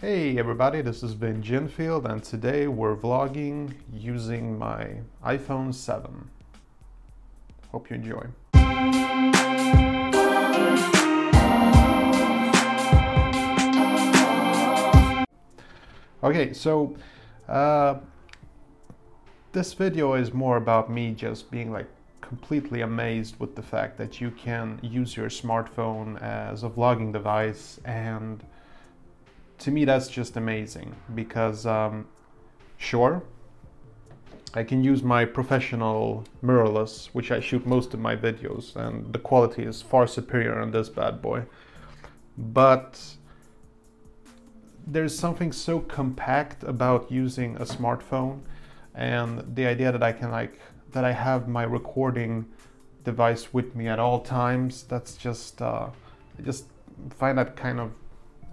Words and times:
Hey 0.00 0.36
everybody, 0.38 0.82
this 0.82 1.04
is 1.04 1.14
Ben 1.14 1.40
Ginfield 1.40 2.04
and 2.04 2.20
today 2.20 2.66
we're 2.66 2.96
vlogging 2.96 3.74
using 3.92 4.58
my 4.58 4.96
iPhone 5.24 5.72
7. 5.72 6.30
Hope 7.70 7.88
you 7.88 7.94
enjoy. 7.94 8.26
Okay, 16.24 16.52
so 16.52 16.96
uh, 17.48 17.98
this 19.52 19.74
video 19.74 20.14
is 20.14 20.34
more 20.34 20.56
about 20.56 20.90
me 20.90 21.12
just 21.12 21.52
being 21.52 21.70
like 21.70 21.86
completely 22.20 22.80
amazed 22.80 23.38
with 23.38 23.54
the 23.54 23.62
fact 23.62 23.96
that 23.98 24.20
you 24.20 24.32
can 24.32 24.80
use 24.82 25.16
your 25.16 25.28
smartphone 25.28 26.20
as 26.20 26.64
a 26.64 26.68
vlogging 26.68 27.12
device 27.12 27.78
and 27.84 28.42
to 29.64 29.70
me 29.70 29.86
that's 29.86 30.08
just 30.08 30.36
amazing 30.36 30.94
because 31.14 31.64
um, 31.64 32.06
sure 32.76 33.22
I 34.52 34.62
can 34.62 34.84
use 34.84 35.02
my 35.02 35.24
professional 35.24 36.24
mirrorless 36.44 37.06
which 37.14 37.30
I 37.32 37.40
shoot 37.40 37.66
most 37.66 37.94
of 37.94 38.00
my 38.00 38.14
videos 38.14 38.76
and 38.76 39.10
the 39.14 39.18
quality 39.18 39.62
is 39.62 39.80
far 39.80 40.06
superior 40.06 40.60
on 40.60 40.70
this 40.70 40.90
bad 40.90 41.22
boy. 41.22 41.44
But 42.36 43.00
there's 44.86 45.18
something 45.18 45.50
so 45.50 45.80
compact 45.80 46.62
about 46.62 47.10
using 47.10 47.56
a 47.56 47.64
smartphone 47.64 48.40
and 48.94 49.56
the 49.56 49.64
idea 49.66 49.90
that 49.92 50.02
I 50.02 50.12
can 50.12 50.30
like 50.30 50.60
that 50.92 51.04
I 51.04 51.12
have 51.12 51.48
my 51.48 51.62
recording 51.62 52.44
device 53.02 53.54
with 53.54 53.74
me 53.74 53.88
at 53.88 53.98
all 53.98 54.20
times 54.20 54.82
that's 54.82 55.16
just 55.16 55.62
uh, 55.62 55.88
I 56.38 56.42
just 56.42 56.66
find 57.08 57.38
that 57.38 57.56
kind 57.56 57.80
of 57.80 57.92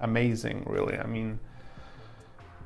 amazing, 0.01 0.63
really. 0.67 0.97
I 0.97 1.05
mean, 1.05 1.39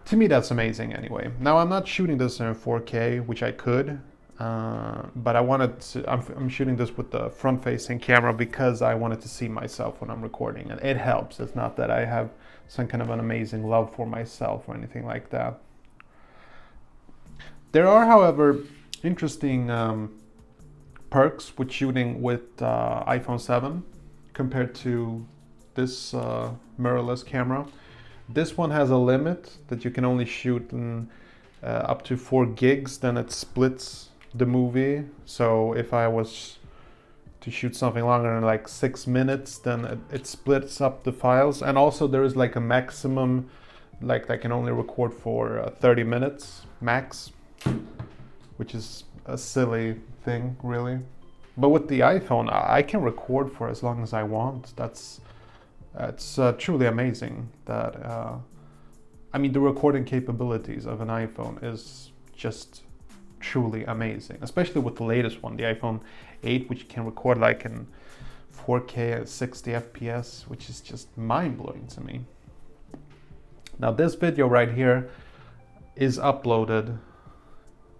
to 0.05 0.15
me, 0.15 0.27
that's 0.27 0.51
amazing 0.51 0.93
anyway. 0.93 1.31
Now, 1.39 1.57
I'm 1.57 1.69
not 1.69 1.87
shooting 1.87 2.17
this 2.17 2.39
in 2.39 2.53
4K, 2.53 3.25
which 3.25 3.43
I 3.43 3.51
could, 3.51 3.99
uh, 4.39 5.03
but 5.15 5.35
I 5.35 5.41
wanted 5.41 5.79
to, 5.79 6.09
I'm, 6.11 6.21
I'm, 6.35 6.49
shooting 6.49 6.75
this 6.75 6.95
with 6.97 7.09
the 7.09 7.29
front 7.29 7.63
facing 7.63 7.99
camera 7.99 8.33
because 8.33 8.81
I 8.81 8.93
wanted 8.93 9.21
to 9.21 9.29
see 9.29 9.47
myself 9.47 10.01
when 10.01 10.09
I'm 10.09 10.21
recording, 10.21 10.69
and 10.71 10.79
it 10.81 10.97
helps. 10.97 11.39
It's 11.39 11.55
not 11.55 11.77
that 11.77 11.89
I 11.89 12.05
have 12.05 12.31
some 12.67 12.87
kind 12.87 13.01
of 13.01 13.09
an 13.09 13.19
amazing 13.19 13.67
love 13.67 13.95
for 13.95 14.05
myself 14.05 14.67
or 14.67 14.75
anything 14.75 15.05
like 15.05 15.29
that. 15.29 15.59
There 17.71 17.87
are, 17.87 18.05
however, 18.05 18.59
interesting 19.03 19.69
um, 19.69 20.19
perks 21.09 21.57
with 21.57 21.71
shooting 21.71 22.21
with 22.21 22.61
uh, 22.61 23.03
iPhone 23.07 23.39
7 23.39 23.83
compared 24.33 24.75
to 24.75 25.25
this 25.75 26.13
uh, 26.13 26.51
mirrorless 26.79 27.25
camera. 27.25 27.65
This 28.27 28.57
one 28.57 28.71
has 28.71 28.89
a 28.89 28.97
limit 28.97 29.57
that 29.67 29.85
you 29.85 29.91
can 29.91 30.03
only 30.03 30.25
shoot 30.25 30.71
in, 30.71 31.09
uh, 31.63 31.67
up 31.67 32.03
to 32.05 32.17
4 32.17 32.47
gigs, 32.47 32.97
then 32.97 33.17
it 33.17 33.31
splits 33.31 34.09
the 34.33 34.45
movie. 34.45 35.03
So 35.25 35.73
if 35.73 35.93
I 35.93 36.07
was 36.07 36.57
to 37.41 37.51
shoot 37.51 37.75
something 37.75 38.03
longer 38.03 38.33
than 38.33 38.43
like 38.43 38.67
6 38.67 39.05
minutes, 39.05 39.59
then 39.59 39.85
it, 39.85 39.99
it 40.11 40.27
splits 40.27 40.81
up 40.81 41.03
the 41.03 41.11
files. 41.11 41.61
And 41.61 41.77
also 41.77 42.07
there 42.07 42.23
is 42.23 42.35
like 42.35 42.55
a 42.55 42.61
maximum, 42.61 43.49
like 44.01 44.29
I 44.31 44.37
can 44.37 44.51
only 44.51 44.71
record 44.71 45.13
for 45.13 45.59
uh, 45.59 45.69
30 45.69 46.03
minutes 46.03 46.63
max, 46.81 47.31
which 48.57 48.73
is 48.73 49.03
a 49.25 49.37
silly 49.37 49.97
thing 50.23 50.57
really. 50.63 50.99
But 51.57 51.69
with 51.69 51.87
the 51.87 52.01
iPhone, 52.01 52.51
I 52.51 52.81
can 52.81 53.01
record 53.01 53.51
for 53.51 53.69
as 53.69 53.81
long 53.81 54.03
as 54.03 54.11
I 54.11 54.23
want. 54.23 54.73
That's 54.75 55.21
it's 55.99 56.37
uh, 56.37 56.53
truly 56.53 56.87
amazing 56.87 57.49
that 57.65 57.95
uh, 58.05 58.37
I 59.33 59.37
mean 59.37 59.51
the 59.51 59.59
recording 59.59 60.05
capabilities 60.05 60.85
of 60.85 61.01
an 61.01 61.07
iPhone 61.07 61.63
is 61.63 62.11
just 62.35 62.83
truly 63.39 63.85
amazing, 63.85 64.37
especially 64.41 64.81
with 64.81 64.95
the 64.95 65.03
latest 65.03 65.43
one, 65.43 65.55
the 65.55 65.63
iPhone 65.63 66.01
8, 66.43 66.69
which 66.69 66.87
can 66.87 67.05
record 67.05 67.37
like 67.37 67.65
in 67.65 67.87
4K 68.65 69.21
at 69.21 69.29
60 69.29 69.71
FPS, 69.71 70.43
which 70.43 70.69
is 70.69 70.81
just 70.81 71.15
mind 71.17 71.57
blowing 71.57 71.85
to 71.87 72.01
me. 72.01 72.21
Now, 73.77 73.91
this 73.91 74.15
video 74.15 74.47
right 74.47 74.71
here 74.71 75.09
is 75.95 76.17
uploaded 76.17 76.97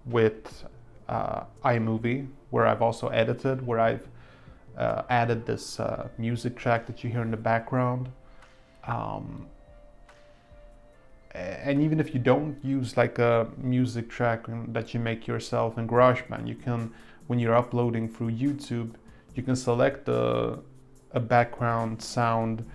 with 0.06 0.66
uh, 1.08 1.44
iMovie, 1.64 2.28
where 2.50 2.66
I've 2.66 2.82
also 2.82 3.10
edited, 3.10 3.66
where 3.66 3.80
I've 3.80 4.08
uh, 4.78 5.04
added 5.10 5.46
this 5.46 5.80
uh, 5.80 6.08
music 6.18 6.56
track 6.56 6.86
that 6.88 7.04
you 7.04 7.10
hear 7.10 7.22
in 7.22 7.32
the 7.32 7.38
background. 7.38 8.10
Um, 8.86 9.48
and 11.34 11.82
even 11.82 12.00
if 12.00 12.14
you 12.14 12.20
don't 12.20 12.58
use 12.64 12.96
like 12.96 13.20
a 13.20 13.48
music 13.58 14.10
track 14.10 14.46
that 14.70 14.94
you 14.94 15.00
make 15.00 15.28
yourself 15.28 15.78
in 15.78 15.88
GarageBand, 15.88 16.48
you 16.48 16.56
can, 16.56 16.94
when 17.28 17.40
you're 17.40 17.56
uploading 17.56 18.08
through 18.08 18.32
YouTube, 18.32 18.94
you 19.36 19.44
can 19.44 19.56
select 19.56 20.08
a, 20.08 20.60
a 21.12 21.20
background 21.20 22.02
sound 22.02 22.66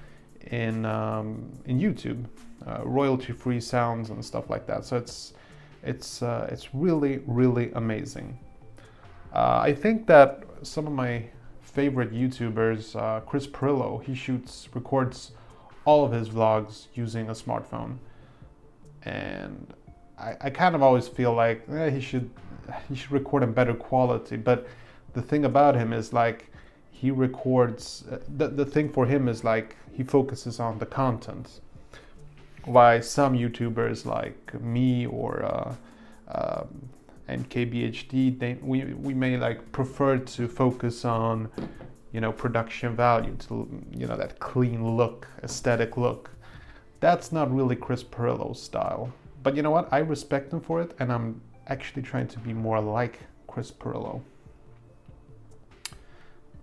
in 0.50 0.84
um, 0.84 1.50
in 1.66 1.78
YouTube, 1.78 2.24
uh, 2.66 2.80
royalty-free 2.84 3.60
sounds 3.60 4.10
and 4.10 4.24
stuff 4.24 4.50
like 4.50 4.66
that. 4.66 4.84
So 4.84 4.96
it's 4.96 5.34
it's 5.82 6.22
uh, 6.22 6.48
it's 6.50 6.74
really 6.74 7.22
really 7.26 7.72
amazing. 7.72 8.38
Uh, 9.32 9.60
I 9.62 9.72
think 9.72 10.06
that 10.06 10.44
some 10.62 10.86
of 10.86 10.92
my 10.92 11.24
favorite 11.62 12.12
YouTubers, 12.12 12.96
uh, 12.96 13.20
Chris 13.20 13.46
Pirillo. 13.46 14.02
He 14.02 14.14
shoots, 14.14 14.68
records 14.74 15.32
all 15.84 16.04
of 16.04 16.12
his 16.12 16.28
vlogs 16.28 16.86
using 16.94 17.28
a 17.28 17.32
smartphone, 17.32 17.98
and 19.02 19.74
I, 20.18 20.36
I 20.40 20.50
kind 20.50 20.74
of 20.74 20.82
always 20.82 21.08
feel 21.08 21.32
like 21.32 21.64
eh, 21.70 21.90
he 21.90 22.00
should 22.00 22.30
he 22.88 22.94
should 22.94 23.10
record 23.12 23.42
in 23.42 23.52
better 23.52 23.74
quality. 23.74 24.36
But 24.36 24.66
the 25.14 25.22
thing 25.22 25.44
about 25.44 25.74
him 25.74 25.92
is 25.92 26.12
like 26.12 26.50
he 26.90 27.10
records. 27.10 28.04
Uh, 28.10 28.18
the 28.36 28.48
the 28.48 28.66
thing 28.66 28.90
for 28.90 29.06
him 29.06 29.28
is 29.28 29.44
like 29.44 29.76
he 29.92 30.02
focuses 30.02 30.60
on 30.60 30.78
the 30.78 30.86
content. 30.86 31.60
Why 32.64 33.00
some 33.00 33.34
YouTubers 33.34 34.04
like 34.04 34.60
me 34.60 35.06
or 35.06 35.42
uh, 35.42 35.74
um, 36.28 36.90
and 37.30 37.48
KBHD, 37.48 38.38
they, 38.40 38.54
we, 38.60 38.84
we 38.94 39.14
may 39.14 39.36
like 39.36 39.70
prefer 39.70 40.18
to 40.18 40.48
focus 40.48 41.04
on, 41.04 41.48
you 42.12 42.20
know, 42.20 42.32
production 42.32 42.96
value, 42.96 43.36
to, 43.46 43.68
you 43.96 44.08
know, 44.08 44.16
that 44.16 44.40
clean 44.40 44.96
look, 44.96 45.28
aesthetic 45.44 45.96
look. 45.96 46.30
That's 46.98 47.30
not 47.30 47.54
really 47.54 47.76
Chris 47.76 48.02
Pirillo's 48.02 48.60
style. 48.60 49.12
But 49.44 49.54
you 49.54 49.62
know 49.62 49.70
what? 49.70 49.88
I 49.92 49.98
respect 49.98 50.52
him 50.52 50.60
for 50.60 50.82
it, 50.82 50.92
and 50.98 51.12
I'm 51.12 51.40
actually 51.68 52.02
trying 52.02 52.26
to 52.26 52.38
be 52.40 52.52
more 52.52 52.80
like 52.80 53.20
Chris 53.46 53.70
Pirillo. 53.70 54.22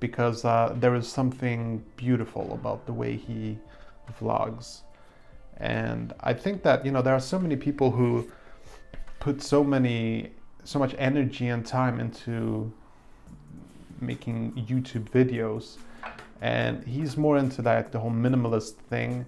Because 0.01 0.43
uh, 0.43 0.75
there 0.77 0.95
is 0.95 1.07
something 1.07 1.81
beautiful 1.95 2.53
about 2.53 2.85
the 2.85 2.93
way 2.93 3.15
he 3.15 3.57
vlogs. 4.19 4.81
And 5.59 6.13
I 6.19 6.33
think 6.33 6.61
that, 6.63 6.85
you 6.85 6.91
know, 6.91 7.01
there 7.01 7.15
are 7.15 7.21
so 7.21 7.39
many 7.39 7.55
people 7.55 7.89
who 7.89 8.29
put 9.19 9.41
so 9.41 9.63
many 9.63 10.31
so 10.67 10.77
much 10.77 10.93
energy 10.97 11.47
and 11.47 11.65
time 11.65 11.97
into 11.97 12.69
making 14.01 14.51
YouTube 14.69 15.09
videos, 15.09 15.77
and 16.41 16.83
he's 16.83 17.15
more 17.15 17.37
into 17.37 17.61
that 17.61 17.93
the 17.93 17.99
whole 17.99 18.11
minimalist 18.11 18.73
thing. 18.89 19.25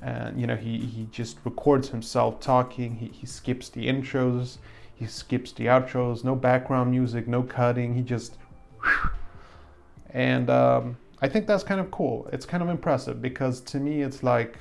And 0.00 0.40
you 0.40 0.46
know, 0.46 0.54
he 0.54 0.78
he 0.78 1.08
just 1.10 1.38
records 1.44 1.88
himself 1.88 2.38
talking. 2.38 2.94
He 2.94 3.08
he 3.08 3.26
skips 3.26 3.68
the 3.68 3.88
intros, 3.88 4.58
he 4.94 5.06
skips 5.06 5.50
the 5.50 5.66
outros. 5.66 6.22
No 6.22 6.36
background 6.36 6.92
music, 6.92 7.26
no 7.26 7.42
cutting. 7.42 7.96
He 7.96 8.02
just 8.02 8.38
and 10.10 10.48
um, 10.50 10.96
I 11.20 11.28
think 11.28 11.48
that's 11.48 11.64
kind 11.64 11.80
of 11.80 11.90
cool. 11.90 12.28
It's 12.32 12.46
kind 12.46 12.62
of 12.62 12.68
impressive 12.68 13.20
because 13.20 13.60
to 13.62 13.80
me, 13.80 14.02
it's 14.02 14.22
like 14.22 14.56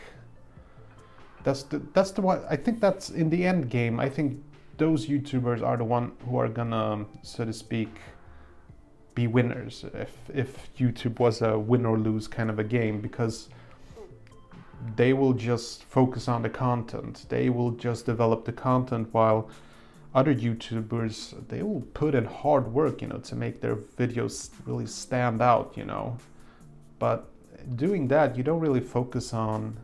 that's 1.44 1.62
the 1.62 1.78
that's 1.94 2.10
the 2.10 2.22
one. 2.22 2.42
I 2.50 2.56
think 2.56 2.82
that's 2.82 3.12
in 3.12 3.30
the 3.30 3.46
end 3.46 3.70
game. 3.70 4.00
I 4.00 4.10
think 4.10 4.44
those 4.80 5.08
YouTubers 5.08 5.62
are 5.62 5.78
the 5.78 5.84
one 5.84 6.14
who 6.26 6.38
are 6.38 6.50
gonna, 6.50 7.06
so 7.22 7.46
to 7.46 7.54
speak, 7.54 8.00
be 9.14 9.28
winners. 9.28 9.86
If 9.94 10.16
if 10.34 10.74
YouTube 10.76 11.20
was 11.20 11.42
a 11.42 11.60
win 11.60 11.86
or 11.86 11.98
lose 11.98 12.28
kind 12.28 12.50
of 12.50 12.58
a 12.58 12.64
game, 12.64 13.02
because 13.02 13.50
they 14.96 15.14
will 15.14 15.34
just 15.34 15.84
focus 15.84 16.28
on 16.28 16.42
the 16.42 16.50
content. 16.50 17.26
They 17.30 17.50
will 17.50 17.72
just 17.72 18.06
develop 18.06 18.46
the 18.46 18.54
content 18.54 19.10
while 19.12 19.50
other 20.16 20.34
YouTubers 20.34 21.48
they 21.50 21.62
will 21.62 21.82
put 21.94 22.16
in 22.16 22.26
hard 22.26 22.74
work, 22.74 23.02
you 23.02 23.10
know, 23.10 23.20
to 23.20 23.36
make 23.36 23.62
their 23.62 23.76
videos 23.76 24.50
really 24.66 24.88
stand 24.88 25.42
out, 25.42 25.74
you 25.76 25.86
know. 25.86 26.18
But 26.98 27.30
doing 27.76 28.08
that, 28.08 28.38
you 28.38 28.44
don't 28.44 28.62
really 28.62 28.80
focus 28.80 29.34
on 29.34 29.78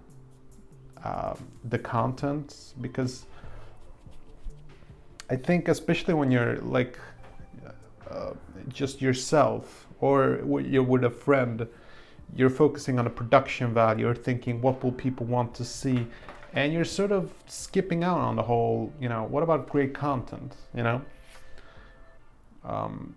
um, 1.04 1.38
the 1.64 1.78
content 1.78 2.74
because 2.82 3.26
I 5.30 5.36
think 5.36 5.68
especially 5.68 6.14
when 6.14 6.32
you're 6.32 6.58
like 6.58 7.00
uh, 8.10 8.34
just 8.70 9.02
yourself 9.02 9.88
or 10.00 10.40
you're 10.62 10.84
with 10.84 11.04
a 11.04 11.10
friend, 11.10 11.68
you're 12.36 12.50
focusing 12.50 13.00
on 13.00 13.08
a 13.08 13.10
production 13.10 13.74
value. 13.74 14.06
You're 14.06 14.16
thinking, 14.16 14.62
what 14.62 14.84
will 14.84 14.92
people 14.92 15.26
want 15.26 15.54
to 15.56 15.66
see? 15.66 16.08
and 16.54 16.72
you're 16.72 16.86
sort 16.86 17.12
of 17.12 17.34
skipping 17.48 18.04
out 18.06 18.18
on 18.18 18.38
the 18.38 18.42
whole 18.42 18.90
you 19.00 19.10
know 19.10 19.26
what 19.26 19.44
about 19.44 19.68
great 19.70 19.94
content 19.94 20.56
you 20.74 20.84
know 20.84 21.02
um, 22.64 23.16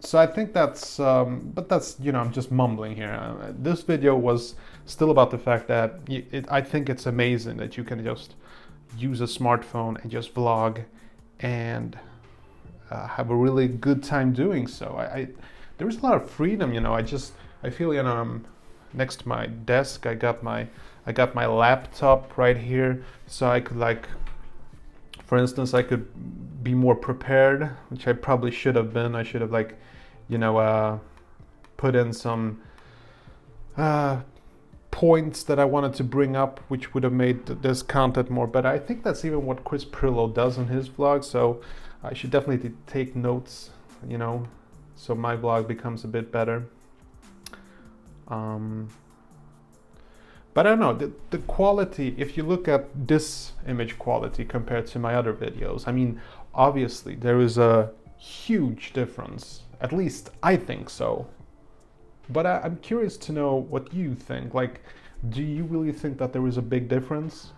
so 0.00 0.18
I 0.18 0.26
think 0.26 0.52
that's, 0.52 0.98
um, 0.98 1.52
but 1.54 1.68
that's, 1.68 1.96
you 2.00 2.10
know, 2.10 2.20
I'm 2.20 2.32
just 2.32 2.50
mumbling 2.50 2.96
here. 2.96 3.12
Uh, 3.12 3.52
this 3.58 3.82
video 3.82 4.16
was 4.16 4.54
still 4.86 5.10
about 5.10 5.30
the 5.30 5.38
fact 5.38 5.68
that 5.68 6.00
it, 6.08 6.46
I 6.50 6.62
think 6.62 6.88
it's 6.88 7.06
amazing 7.06 7.58
that 7.58 7.76
you 7.76 7.84
can 7.84 8.02
just 8.02 8.34
use 8.96 9.20
a 9.20 9.24
smartphone 9.24 10.00
and 10.02 10.10
just 10.10 10.34
vlog 10.34 10.84
and 11.40 11.98
uh, 12.90 13.06
have 13.06 13.30
a 13.30 13.36
really 13.36 13.68
good 13.68 14.02
time 14.02 14.32
doing 14.32 14.66
so. 14.66 14.96
I, 14.98 15.04
I 15.04 15.28
there's 15.78 15.98
a 15.98 16.00
lot 16.00 16.14
of 16.14 16.28
freedom, 16.28 16.74
you 16.74 16.80
know. 16.80 16.94
I 16.94 17.02
just 17.02 17.32
I 17.62 17.70
feel 17.70 17.94
you 17.94 18.02
know 18.02 18.16
I'm 18.16 18.46
next 18.92 19.20
to 19.20 19.28
my 19.28 19.46
desk. 19.46 20.06
I 20.06 20.14
got 20.14 20.42
my 20.42 20.66
I 21.06 21.12
got 21.12 21.34
my 21.34 21.46
laptop 21.46 22.36
right 22.36 22.56
here, 22.56 23.02
so 23.26 23.48
I 23.48 23.60
could 23.60 23.78
like, 23.78 24.08
for 25.24 25.38
instance, 25.38 25.72
I 25.72 25.82
could 25.82 26.62
be 26.62 26.74
more 26.74 26.94
prepared, 26.94 27.70
which 27.88 28.06
I 28.06 28.12
probably 28.12 28.50
should 28.50 28.76
have 28.76 28.92
been. 28.92 29.14
I 29.14 29.22
should 29.22 29.40
have 29.40 29.50
like, 29.50 29.78
you 30.28 30.36
know, 30.36 30.58
uh, 30.58 30.98
put 31.76 31.94
in 31.94 32.12
some 32.12 32.60
uh, 33.76 34.20
points 34.90 35.42
that 35.44 35.58
I 35.58 35.64
wanted 35.64 35.94
to 35.94 36.04
bring 36.04 36.36
up, 36.36 36.60
which 36.68 36.94
would 36.94 37.04
have 37.04 37.12
made 37.12 37.46
this 37.46 37.82
content 37.82 38.30
more 38.30 38.46
better. 38.46 38.68
I 38.68 38.78
think 38.78 39.02
that's 39.02 39.24
even 39.24 39.46
what 39.46 39.64
Chris 39.64 39.84
Pirillo 39.84 40.32
does 40.32 40.58
in 40.58 40.66
his 40.68 40.88
vlog. 40.88 41.24
So 41.24 41.60
I 42.02 42.14
should 42.14 42.30
definitely 42.30 42.72
take 42.86 43.14
notes, 43.14 43.70
you 44.06 44.18
know, 44.18 44.46
so 44.96 45.14
my 45.14 45.36
vlog 45.36 45.68
becomes 45.68 46.04
a 46.04 46.08
bit 46.08 46.32
better. 46.32 46.66
Um, 48.28 48.88
but 50.52 50.66
I 50.66 50.70
don't 50.70 50.80
know, 50.80 50.94
the, 50.94 51.12
the 51.30 51.38
quality, 51.38 52.14
if 52.18 52.36
you 52.36 52.42
look 52.42 52.66
at 52.68 52.88
this 53.06 53.52
image 53.66 53.98
quality 53.98 54.44
compared 54.44 54.86
to 54.88 54.98
my 54.98 55.14
other 55.14 55.32
videos, 55.32 55.86
I 55.86 55.92
mean, 55.92 56.20
obviously 56.54 57.14
there 57.14 57.40
is 57.40 57.56
a 57.58 57.92
huge 58.18 58.92
difference. 58.92 59.62
At 59.80 59.92
least 59.92 60.30
I 60.42 60.56
think 60.56 60.90
so. 60.90 61.26
But 62.32 62.46
I, 62.46 62.60
am 62.64 62.76
curious 62.76 63.16
to 63.18 63.32
know 63.32 63.56
what 63.56 63.92
you 63.92 64.14
think. 64.14 64.54
Like, 64.54 64.80
do 65.28 65.42
you 65.42 65.64
really 65.64 65.92
think 65.92 66.18
that 66.18 66.32
there 66.32 66.46
is 66.46 66.56
a 66.56 66.62
big 66.62 66.88
difference? 66.88 67.52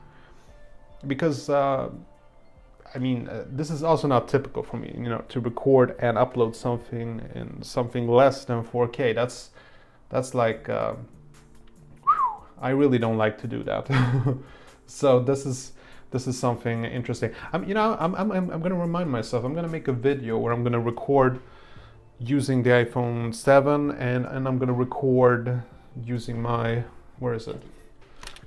Because, 1.07 1.49
uh, 1.49 1.91
I 2.95 2.99
mean, 2.99 3.29
uh, 3.29 3.45
this 3.49 3.71
is 3.71 3.83
also 3.83 4.09
not 4.09 4.29
typical 4.29 4.63
for 4.63 4.77
me, 4.77 4.93
you 4.97 5.09
know, 5.09 5.25
to 5.29 5.41
record 5.41 5.97
and 5.99 6.17
upload 6.17 6.55
something 6.55 7.21
in 7.35 7.63
something 7.63 8.09
less 8.09 8.45
than 8.45 8.63
4K. 8.63 9.15
That's, 9.15 9.51
that's 10.09 10.35
like, 10.35 10.69
uh, 10.69 10.95
I 12.61 12.71
really 12.71 12.99
don't 12.99 13.19
like 13.19 13.39
to 13.39 13.47
do 13.47 13.63
that. 13.65 13.91
so 14.87 15.21
this 15.21 15.45
is 15.47 15.73
this 16.13 16.27
is 16.27 16.39
something 16.39 16.85
interesting. 16.85 17.33
I'm, 17.53 17.65
you 17.65 17.75
know, 17.75 17.97
I'm, 17.99 18.15
I'm, 18.15 18.31
I'm 18.31 18.49
going 18.49 18.71
to 18.71 18.77
remind 18.77 19.11
myself. 19.11 19.45
I'm 19.45 19.55
going 19.55 19.65
to 19.65 19.73
make 19.73 19.89
a 19.89 19.93
video 19.93 20.39
where 20.39 20.53
I'm 20.53 20.63
going 20.63 20.75
to 20.75 20.81
record 20.81 21.41
using 22.25 22.63
the 22.63 22.71
iPhone 22.71 23.35
7, 23.35 23.91
and 23.93 24.27
and 24.27 24.47
I'm 24.47 24.59
to 24.59 24.73
record 24.73 25.63
using 26.05 26.41
my 26.41 26.85
where 27.19 27.35
is 27.35 27.47
it? 27.49 27.63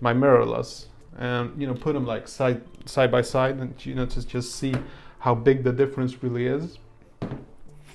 My 0.02 0.14
mirrorless, 0.14 0.88
and 1.18 1.60
you 1.60 1.68
know, 1.68 1.74
put 1.74 1.94
them 1.94 2.06
like 2.06 2.28
side 2.28 2.62
side 2.86 3.12
by 3.12 3.22
side, 3.22 3.58
and 3.58 3.86
you 3.86 3.96
know, 3.96 4.06
to 4.06 4.26
just 4.26 4.56
see 4.56 4.74
how 5.20 5.36
big 5.36 5.64
the 5.64 5.72
difference 5.72 6.22
really 6.24 6.46
is. 6.46 6.78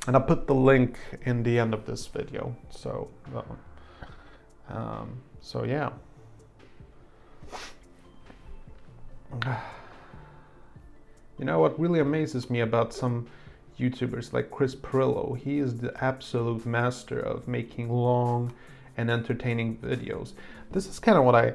And 0.06 0.17
I'll 0.17 0.23
put 0.23 0.47
the 0.47 0.55
link 0.55 0.99
in 1.23 1.43
the 1.43 1.59
end 1.59 1.75
of 1.75 1.85
this 1.85 2.06
video. 2.06 2.56
So, 2.71 3.09
uh, 3.35 4.75
um, 4.75 5.21
so 5.41 5.65
yeah. 5.65 5.91
You 11.38 11.47
know 11.47 11.59
what 11.59 11.81
really 11.81 12.00
amazes 12.00 12.50
me 12.50 12.61
about 12.61 12.93
some 12.93 13.27
YouTubers 13.81 14.32
like 14.32 14.50
Chris 14.50 14.75
Pirillo? 14.75 15.37
He 15.37 15.59
is 15.59 15.79
the 15.79 15.93
absolute 16.05 16.67
master 16.67 17.19
of 17.19 17.49
making 17.49 17.91
long 17.91 18.53
and 18.97 19.11
entertaining 19.11 19.79
videos. 19.79 20.35
This 20.71 20.87
is 20.87 20.99
kind 20.99 21.19
of 21.19 21.25
what 21.25 21.35
I 21.35 21.55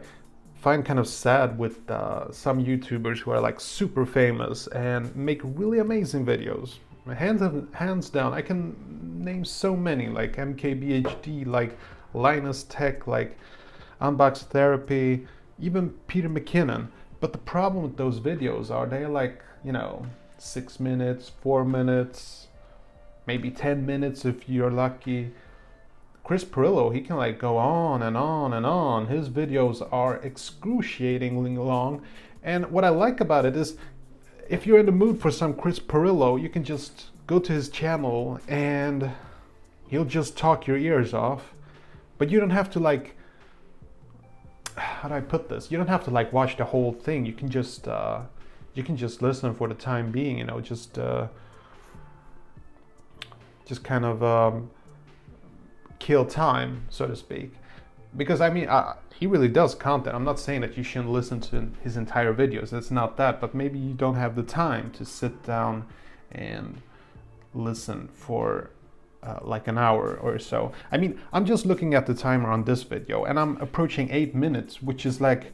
find 0.55 0.83
kind 0.83 0.97
of 0.97 1.07
sad 1.07 1.57
with 1.59 1.89
uh, 1.91 2.31
some 2.31 2.63
YouTubers 2.63 3.19
who 3.19 3.31
are 3.31 3.39
like 3.39 3.59
super 3.59 4.05
famous 4.05 4.67
and 4.67 5.15
make 5.15 5.41
really 5.43 5.79
amazing 5.79 6.25
videos. 6.25 6.79
Hands 7.15 7.41
hands 7.73 8.09
down, 8.09 8.33
I 8.33 8.41
can 8.41 8.75
name 9.23 9.45
so 9.45 9.75
many 9.75 10.09
like 10.09 10.37
MKBHD, 10.37 11.45
like 11.45 11.77
Linus 12.15 12.63
Tech, 12.63 13.05
like 13.05 13.37
Unbox 14.01 14.39
Therapy, 14.39 15.27
even 15.59 15.89
Peter 16.07 16.29
McKinnon. 16.29 16.87
But 17.19 17.31
the 17.31 17.37
problem 17.39 17.83
with 17.83 17.97
those 17.97 18.19
videos 18.19 18.71
are 18.71 18.87
they're 18.87 19.07
like, 19.07 19.43
you 19.63 19.71
know, 19.71 20.05
six 20.37 20.79
minutes, 20.79 21.31
four 21.41 21.63
minutes, 21.65 22.47
maybe 23.25 23.49
10 23.51 23.85
minutes 23.85 24.25
if 24.25 24.47
you're 24.49 24.71
lucky. 24.71 25.31
Chris 26.23 26.43
Pirillo, 26.43 26.93
he 26.93 27.01
can 27.01 27.17
like 27.17 27.39
go 27.39 27.57
on 27.57 28.01
and 28.01 28.17
on 28.17 28.53
and 28.53 28.65
on. 28.65 29.07
His 29.07 29.29
videos 29.29 29.87
are 29.91 30.17
excruciatingly 30.23 31.55
long. 31.57 32.01
And 32.43 32.71
what 32.71 32.83
I 32.83 32.89
like 32.89 33.21
about 33.21 33.45
it 33.45 33.55
is 33.55 33.77
if 34.49 34.65
you're 34.65 34.79
in 34.79 34.85
the 34.85 34.91
mood 34.91 35.21
for 35.21 35.31
some 35.31 35.53
Chris 35.53 35.79
Pirillo, 35.79 36.41
you 36.41 36.49
can 36.49 36.63
just 36.63 37.05
go 37.27 37.39
to 37.39 37.53
his 37.53 37.69
channel 37.69 38.39
and 38.47 39.11
he'll 39.87 40.05
just 40.05 40.37
talk 40.37 40.67
your 40.67 40.77
ears 40.77 41.13
off. 41.13 41.53
But 42.17 42.29
you 42.29 42.39
don't 42.39 42.51
have 42.51 42.69
to 42.71 42.79
like 42.79 43.15
how 44.77 45.09
do 45.09 45.15
I 45.15 45.21
put 45.21 45.49
this? 45.49 45.71
You 45.71 45.77
don't 45.77 45.87
have 45.87 46.03
to 46.05 46.11
like 46.11 46.33
watch 46.33 46.57
the 46.57 46.65
whole 46.65 46.91
thing. 46.91 47.25
You 47.25 47.33
can 47.33 47.49
just 47.49 47.87
uh, 47.87 48.21
you 48.75 48.83
can 48.83 48.95
just 48.95 49.21
listen 49.21 49.55
for 49.55 49.67
the 49.67 49.73
time 49.73 50.11
being. 50.11 50.37
You 50.37 50.43
know, 50.43 50.61
just 50.61 50.99
uh, 50.99 51.27
just 53.65 53.83
kind 53.83 54.05
of 54.05 54.23
um, 54.23 54.69
kill 55.99 56.25
time, 56.25 56.85
so 56.89 57.07
to 57.07 57.15
speak. 57.15 57.53
Because 58.15 58.41
I 58.41 58.49
mean, 58.49 58.69
uh, 58.69 58.95
he 59.17 59.27
really 59.27 59.47
does 59.47 59.75
content. 59.75 60.15
I'm 60.15 60.23
not 60.23 60.39
saying 60.39 60.61
that 60.61 60.77
you 60.77 60.83
shouldn't 60.83 61.11
listen 61.11 61.39
to 61.41 61.69
his 61.81 61.97
entire 61.97 62.33
videos. 62.33 62.73
It's 62.73 62.91
not 62.91 63.17
that, 63.17 63.41
but 63.41 63.55
maybe 63.55 63.79
you 63.79 63.93
don't 63.93 64.15
have 64.15 64.35
the 64.35 64.43
time 64.43 64.91
to 64.91 65.05
sit 65.05 65.43
down 65.43 65.87
and 66.31 66.81
listen 67.53 68.09
for 68.13 68.71
uh, 69.23 69.39
like 69.41 69.67
an 69.67 69.77
hour 69.77 70.15
or 70.21 70.37
so. 70.37 70.71
I 70.91 70.97
mean, 70.97 71.19
I'm 71.33 71.45
just 71.45 71.65
looking 71.65 71.93
at 71.93 72.05
the 72.05 72.13
timer 72.13 72.49
on 72.51 72.65
this 72.65 72.83
video 72.83 73.23
and 73.23 73.39
I'm 73.39 73.57
approaching 73.57 74.09
eight 74.11 74.35
minutes, 74.35 74.81
which 74.81 75.05
is 75.05 75.19
like, 75.19 75.53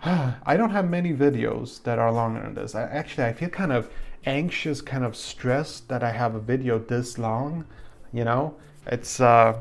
I 0.04 0.56
don't 0.56 0.70
have 0.70 0.88
many 0.88 1.12
videos 1.12 1.82
that 1.82 1.98
are 1.98 2.10
longer 2.10 2.40
than 2.40 2.54
this. 2.54 2.74
I, 2.74 2.82
actually, 2.84 3.24
I 3.24 3.34
feel 3.34 3.50
kind 3.50 3.72
of 3.72 3.90
anxious, 4.24 4.80
kind 4.80 5.04
of 5.04 5.14
stressed 5.14 5.88
that 5.88 6.02
I 6.02 6.10
have 6.10 6.34
a 6.34 6.40
video 6.40 6.78
this 6.78 7.18
long. 7.18 7.66
You 8.12 8.24
know, 8.24 8.54
it's, 8.86 9.20
uh, 9.20 9.58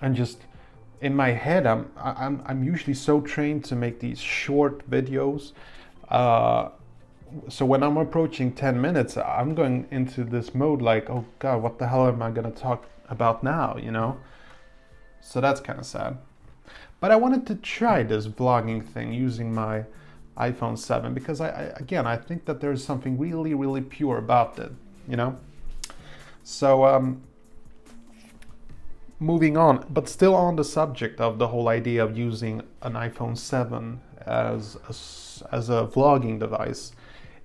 I'm 0.00 0.14
just, 0.14 0.38
in 1.00 1.16
my 1.16 1.30
head, 1.30 1.66
I'm, 1.66 1.90
I'm, 1.96 2.42
I'm 2.46 2.62
usually 2.62 2.94
so 2.94 3.20
trained 3.20 3.64
to 3.66 3.76
make 3.76 3.98
these 3.98 4.20
short 4.20 4.88
videos. 4.88 5.52
Uh, 6.08 6.68
so 7.48 7.66
when 7.66 7.82
I'm 7.82 7.96
approaching 7.96 8.52
10 8.52 8.80
minutes, 8.80 9.16
I'm 9.16 9.56
going 9.56 9.88
into 9.90 10.22
this 10.22 10.54
mode 10.54 10.80
like, 10.80 11.10
oh 11.10 11.24
God, 11.40 11.60
what 11.60 11.78
the 11.80 11.88
hell 11.88 12.06
am 12.06 12.22
I 12.22 12.30
to 12.30 12.50
talk 12.50 12.86
about 13.08 13.42
now, 13.42 13.76
you 13.76 13.90
know? 13.90 14.18
So 15.20 15.40
that's 15.40 15.60
kind 15.60 15.80
of 15.80 15.86
sad. 15.86 16.18
But 17.02 17.10
I 17.10 17.16
wanted 17.16 17.48
to 17.48 17.56
try 17.56 18.04
this 18.04 18.28
vlogging 18.28 18.80
thing 18.86 19.12
using 19.12 19.52
my 19.52 19.86
iPhone 20.38 20.78
7 20.78 21.12
because 21.12 21.40
I, 21.40 21.48
I 21.48 21.62
again, 21.74 22.06
I 22.06 22.16
think 22.16 22.44
that 22.44 22.60
there's 22.60 22.84
something 22.84 23.18
really, 23.18 23.54
really 23.54 23.80
pure 23.80 24.18
about 24.18 24.56
it, 24.60 24.70
you 25.08 25.16
know? 25.16 25.36
So, 26.44 26.84
um, 26.84 27.22
moving 29.18 29.56
on, 29.56 29.84
but 29.90 30.08
still 30.08 30.36
on 30.36 30.54
the 30.54 30.62
subject 30.62 31.20
of 31.20 31.40
the 31.40 31.48
whole 31.48 31.66
idea 31.66 32.04
of 32.04 32.16
using 32.16 32.62
an 32.82 32.92
iPhone 32.92 33.36
7 33.36 34.00
as 34.24 34.76
a, 34.76 35.52
as 35.52 35.70
a 35.70 35.88
vlogging 35.92 36.38
device. 36.38 36.92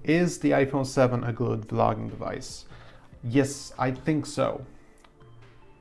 Is 0.03 0.37
the 0.37 0.51
iPhone 0.51 0.85
7 0.85 1.23
a 1.23 1.33
good 1.33 1.61
vlogging 1.61 2.11
device? 2.11 2.65
Yes, 3.23 3.73
I 3.79 3.89
think 3.89 4.27
so. 4.27 4.63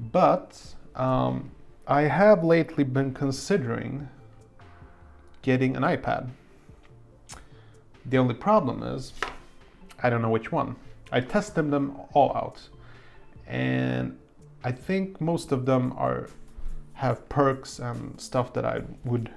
But 0.00 0.58
um, 0.94 1.50
I 1.88 2.02
have 2.02 2.42
lately 2.42 2.82
been 2.82 3.14
considering 3.14 4.08
getting 5.42 5.76
an 5.76 5.84
iPad. 5.84 6.28
The 8.04 8.18
only 8.18 8.34
problem 8.34 8.82
is 8.82 9.12
I 10.02 10.10
don't 10.10 10.20
know 10.20 10.30
which 10.30 10.50
one. 10.50 10.74
I 11.12 11.20
tested 11.20 11.70
them 11.70 11.96
all 12.12 12.34
out, 12.36 12.60
and 13.46 14.18
I 14.64 14.72
think 14.72 15.20
most 15.20 15.52
of 15.52 15.64
them 15.64 15.94
are 15.96 16.28
have 16.94 17.28
perks 17.28 17.78
and 17.78 18.20
stuff 18.20 18.52
that 18.54 18.64
I 18.64 18.82
would 19.04 19.30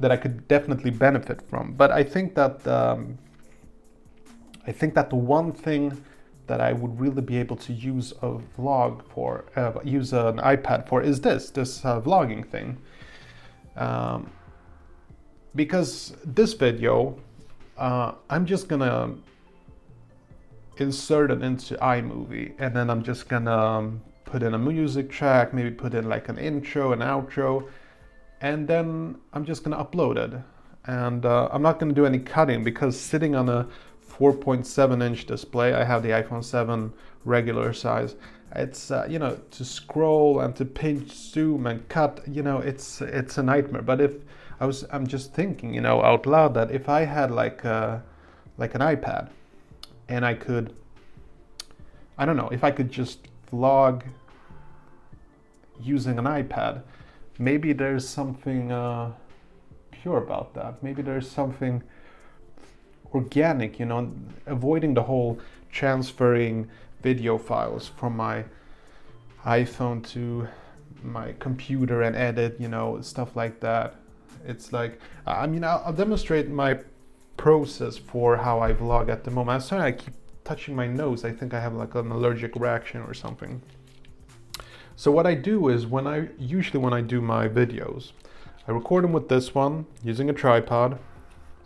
that 0.00 0.10
I 0.10 0.16
could 0.16 0.48
definitely 0.48 0.90
benefit 0.90 1.42
from. 1.50 1.74
But 1.74 1.90
I 1.90 2.02
think 2.02 2.34
that 2.34 2.66
um, 2.66 3.18
I 4.66 4.72
think 4.72 4.94
that 4.94 5.10
the 5.10 5.16
one 5.16 5.52
thing 5.52 6.02
that 6.52 6.60
I 6.60 6.74
would 6.74 7.00
really 7.00 7.22
be 7.22 7.38
able 7.38 7.56
to 7.56 7.72
use 7.72 8.12
a 8.20 8.38
vlog 8.58 9.00
for, 9.14 9.46
uh, 9.56 9.72
use 9.82 10.12
an 10.12 10.36
iPad 10.36 10.86
for, 10.86 11.00
is 11.00 11.18
this 11.22 11.48
this 11.48 11.82
uh, 11.82 11.98
vlogging 11.98 12.44
thing. 12.46 12.76
Um, 13.74 14.30
because 15.54 16.14
this 16.26 16.52
video, 16.52 17.16
uh, 17.78 18.12
I'm 18.28 18.44
just 18.44 18.68
gonna 18.68 19.14
insert 20.76 21.30
it 21.30 21.42
into 21.42 21.74
iMovie 21.76 22.52
and 22.58 22.76
then 22.76 22.90
I'm 22.90 23.02
just 23.02 23.30
gonna 23.30 23.56
um, 23.56 24.02
put 24.26 24.42
in 24.42 24.52
a 24.52 24.58
music 24.58 25.08
track, 25.08 25.54
maybe 25.54 25.70
put 25.70 25.94
in 25.94 26.06
like 26.06 26.28
an 26.28 26.36
intro, 26.36 26.92
an 26.92 26.98
outro, 26.98 27.66
and 28.42 28.68
then 28.68 29.16
I'm 29.32 29.46
just 29.46 29.64
gonna 29.64 29.82
upload 29.82 30.18
it. 30.18 30.38
And 30.84 31.24
uh, 31.24 31.48
I'm 31.50 31.62
not 31.62 31.78
gonna 31.78 31.94
do 31.94 32.04
any 32.04 32.18
cutting 32.18 32.62
because 32.62 33.00
sitting 33.00 33.34
on 33.34 33.48
a 33.48 33.66
4.7 34.18 35.02
inch 35.02 35.26
display, 35.26 35.72
I 35.74 35.84
have 35.84 36.02
the 36.02 36.10
iPhone 36.10 36.44
7 36.44 36.92
regular 37.24 37.72
size. 37.72 38.14
It's 38.54 38.90
uh, 38.90 39.06
you 39.08 39.18
know 39.18 39.38
to 39.52 39.64
scroll 39.64 40.40
and 40.40 40.54
to 40.56 40.64
pinch, 40.64 41.10
zoom 41.10 41.66
and 41.66 41.88
cut. 41.88 42.20
You 42.26 42.42
know 42.42 42.58
it's 42.58 43.00
it's 43.00 43.38
a 43.38 43.42
nightmare. 43.42 43.82
But 43.82 44.00
if 44.00 44.12
I 44.60 44.66
was 44.66 44.84
I'm 44.92 45.06
just 45.06 45.32
thinking 45.32 45.72
you 45.72 45.80
know 45.80 46.02
out 46.02 46.26
loud 46.26 46.52
that 46.54 46.70
if 46.70 46.88
I 46.88 47.04
had 47.04 47.30
like 47.30 47.64
a, 47.64 47.70
uh, 47.70 48.00
like 48.58 48.74
an 48.74 48.82
iPad 48.82 49.30
and 50.08 50.24
I 50.26 50.34
could 50.34 50.74
I 52.18 52.26
don't 52.26 52.36
know 52.36 52.50
if 52.50 52.62
I 52.62 52.70
could 52.70 52.92
just 52.92 53.20
vlog 53.50 54.02
using 55.80 56.18
an 56.18 56.26
iPad, 56.26 56.82
maybe 57.38 57.72
there's 57.72 58.06
something 58.06 58.70
uh, 58.70 59.12
pure 59.90 60.18
about 60.18 60.52
that. 60.54 60.82
Maybe 60.82 61.00
there's 61.00 61.28
something 61.28 61.82
organic, 63.14 63.78
you 63.78 63.86
know, 63.86 64.10
avoiding 64.46 64.94
the 64.94 65.02
whole 65.02 65.38
transferring 65.70 66.68
video 67.02 67.38
files 67.38 67.88
from 67.88 68.16
my 68.16 68.44
iPhone 69.44 70.06
to 70.08 70.46
my 71.02 71.34
computer 71.38 72.02
and 72.02 72.14
edit, 72.14 72.56
you 72.60 72.68
know, 72.68 73.00
stuff 73.00 73.34
like 73.34 73.60
that. 73.60 73.96
It's 74.46 74.72
like, 74.72 75.00
I 75.26 75.46
mean, 75.46 75.64
I'll, 75.64 75.82
I'll 75.84 75.92
demonstrate 75.92 76.48
my 76.48 76.78
process 77.36 77.96
for 77.96 78.36
how 78.36 78.60
I 78.60 78.72
vlog 78.72 79.08
at 79.08 79.24
the 79.24 79.30
moment. 79.30 79.56
I'm 79.56 79.60
sorry, 79.60 79.82
I 79.82 79.92
keep 79.92 80.14
touching 80.44 80.76
my 80.76 80.86
nose. 80.86 81.24
I 81.24 81.32
think 81.32 81.54
I 81.54 81.60
have 81.60 81.74
like 81.74 81.94
an 81.94 82.10
allergic 82.10 82.54
reaction 82.56 83.02
or 83.02 83.14
something. 83.14 83.62
So 84.96 85.10
what 85.10 85.26
I 85.26 85.34
do 85.34 85.68
is 85.68 85.86
when 85.86 86.06
I 86.06 86.28
usually 86.38 86.78
when 86.78 86.92
I 86.92 87.00
do 87.00 87.20
my 87.20 87.48
videos, 87.48 88.12
I 88.68 88.70
record 88.70 89.02
them 89.02 89.12
with 89.12 89.28
this 89.28 89.54
one 89.54 89.86
using 90.04 90.30
a 90.30 90.32
tripod. 90.32 90.98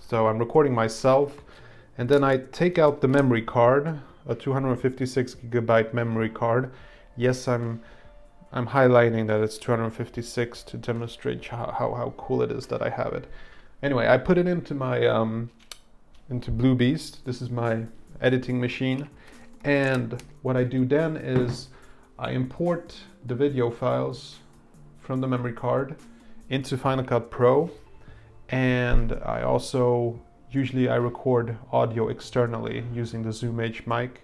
So 0.01 0.29
I'm 0.29 0.39
recording 0.39 0.75
myself 0.75 1.43
and 1.99 2.09
then 2.09 2.23
I 2.23 2.39
take 2.39 2.79
out 2.79 3.01
the 3.01 3.09
memory 3.09 3.43
card, 3.43 4.01
a 4.27 4.35
256 4.35 5.37
gigabyte 5.49 5.95
memory 5.95 6.29
card. 6.29 6.73
Yes, 7.17 7.49
I'm 7.49 7.81
I'm 8.53 8.69
highlighting 8.69 9.27
that 9.27 9.41
it's 9.41 9.59
256 9.59 10.63
to 10.63 10.77
demonstrate 10.77 11.45
how, 11.47 11.75
how, 11.79 11.95
how 11.95 12.15
cool 12.17 12.43
it 12.43 12.51
is 12.51 12.67
that 12.69 12.81
I 12.81 12.89
have 12.89 13.13
it. 13.13 13.27
Anyway, 13.83 14.07
I 14.07 14.17
put 14.17 14.39
it 14.39 14.47
into 14.47 14.75
my 14.75 15.07
um, 15.07 15.51
into 16.31 16.51
Bluebeast. 16.51 17.25
This 17.25 17.43
is 17.43 17.51
my 17.51 17.85
editing 18.21 18.61
machine. 18.61 19.09
And 19.65 20.23
what 20.43 20.57
I 20.57 20.65
do 20.65 20.85
then 20.85 21.17
is 21.17 21.69
I 22.19 22.31
import 22.31 22.97
the 23.27 23.35
video 23.35 23.71
files 23.71 24.37
from 25.01 25.21
the 25.21 25.29
memory 25.29 25.53
card 25.53 25.97
into 26.49 26.79
Final 26.79 27.05
Cut 27.05 27.31
Pro. 27.31 27.71
And 28.49 29.13
I 29.25 29.43
also, 29.43 30.21
usually 30.51 30.89
I 30.89 30.97
record 30.97 31.57
audio 31.73 32.09
externally 32.09 32.85
using 32.93 33.23
the 33.23 33.33
Zoom 33.33 33.61
H 33.61 33.87
mic. 33.87 34.23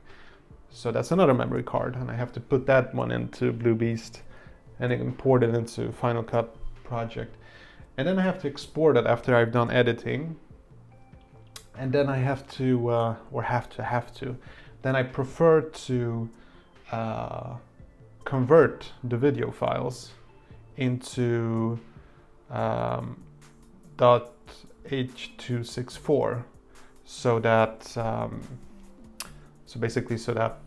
So 0.70 0.90
that's 0.90 1.10
another 1.10 1.34
memory 1.34 1.62
card 1.62 1.96
and 1.96 2.10
I 2.10 2.14
have 2.14 2.32
to 2.32 2.40
put 2.40 2.66
that 2.66 2.94
one 2.94 3.10
into 3.10 3.52
Blue 3.52 3.74
Beast 3.74 4.22
and 4.80 4.92
import 4.92 5.42
it 5.42 5.54
into 5.54 5.92
Final 5.92 6.22
Cut 6.22 6.56
project. 6.84 7.36
And 7.96 8.08
then 8.08 8.18
I 8.18 8.22
have 8.22 8.40
to 8.42 8.48
export 8.48 8.96
it 8.96 9.06
after 9.06 9.36
I've 9.36 9.52
done 9.52 9.70
editing 9.70 10.36
and 11.76 11.92
then 11.92 12.08
I 12.08 12.18
have 12.18 12.48
to, 12.52 12.88
uh, 12.88 13.16
or 13.30 13.42
have 13.42 13.68
to, 13.70 13.82
have 13.82 14.14
to, 14.16 14.36
then 14.82 14.96
I 14.96 15.02
prefer 15.02 15.62
to 15.62 16.28
uh, 16.90 17.56
convert 18.24 18.92
the 19.04 19.16
video 19.16 19.50
files 19.50 20.10
into 20.76 21.78
um, 22.50 23.22
.h264 24.02 26.44
so 27.04 27.38
that 27.38 27.96
um, 27.96 28.42
so 29.66 29.78
basically 29.80 30.18
so 30.18 30.34
that 30.34 30.58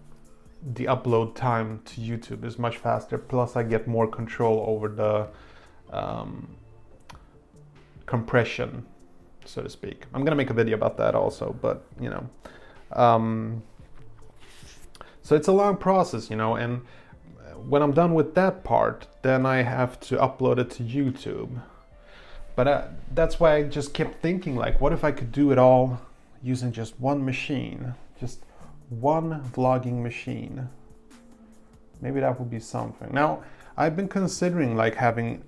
the 0.74 0.86
upload 0.86 1.36
time 1.36 1.82
to 1.86 2.02
YouTube 2.02 2.44
is 2.44 2.58
much 2.58 2.78
faster 2.78 3.18
plus 3.18 3.56
I 3.56 3.64
get 3.64 3.88
more 3.88 4.08
control 4.08 4.64
over 4.68 4.88
the 4.88 5.28
um, 5.96 6.56
compression 8.06 8.86
so 9.46 9.62
to 9.62 9.70
speak. 9.70 10.06
I'm 10.14 10.24
gonna 10.24 10.36
make 10.36 10.50
a 10.50 10.54
video 10.54 10.76
about 10.76 10.98
that 10.98 11.16
also, 11.16 11.56
but 11.62 11.86
you 12.00 12.10
know, 12.10 12.30
um, 12.94 13.64
so 15.22 15.36
it's 15.36 15.48
a 15.48 15.52
long 15.52 15.78
process, 15.78 16.30
you 16.30 16.36
know, 16.36 16.56
and 16.56 16.82
when 17.68 17.82
I'm 17.82 17.94
done 17.94 18.14
with 18.14 18.36
that 18.36 18.64
part, 18.64 19.08
then 19.22 19.46
I 19.46 19.62
have 19.62 20.00
to 20.02 20.18
upload 20.18 20.60
it 20.60 20.70
to 20.72 20.84
YouTube. 20.84 21.62
But 22.56 22.68
uh, 22.68 22.88
that's 23.14 23.40
why 23.40 23.56
I 23.56 23.64
just 23.64 23.94
kept 23.94 24.22
thinking, 24.22 24.56
like, 24.56 24.80
what 24.80 24.94
if 24.94 25.04
I 25.04 25.12
could 25.12 25.32
do 25.32 25.52
it 25.52 25.58
all 25.58 26.00
using 26.42 26.72
just 26.72 27.00
one 27.00 27.26
machine, 27.26 27.94
just 28.20 28.40
one 28.90 29.44
vlogging 29.54 30.02
machine? 30.02 30.70
Maybe 32.02 32.20
that 32.22 32.40
would 32.40 32.50
be 32.50 32.60
something. 32.60 33.14
Now, 33.14 33.44
I've 33.78 33.96
been 33.96 34.08
considering 34.08 34.76
like 34.76 34.96
having 34.96 35.44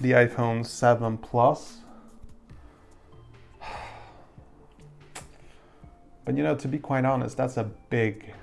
the 0.00 0.12
iPhone 0.12 0.66
7 0.66 1.18
Plus 1.18 1.78
But 6.24 6.36
you 6.36 6.42
know, 6.42 6.54
to 6.56 6.68
be 6.68 6.78
quite 6.78 7.04
honest, 7.04 7.36
that's 7.36 7.56
a 7.56 7.64
big, 7.90 8.34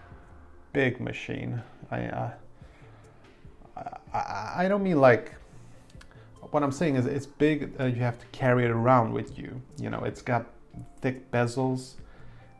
big 0.73 0.99
machine. 0.99 1.61
I, 1.89 2.05
uh, 2.05 2.29
I, 4.13 4.53
I 4.57 4.67
don't 4.67 4.83
mean 4.83 5.01
like. 5.01 5.33
What 6.49 6.63
I'm 6.63 6.71
saying 6.71 6.95
is, 6.95 7.05
it's 7.05 7.25
big. 7.25 7.73
Uh, 7.79 7.85
you 7.85 8.01
have 8.01 8.19
to 8.19 8.25
carry 8.27 8.65
it 8.65 8.71
around 8.71 9.13
with 9.13 9.37
you. 9.37 9.61
You 9.79 9.89
know, 9.89 10.03
it's 10.03 10.21
got 10.21 10.47
thick 11.01 11.31
bezels. 11.31 11.93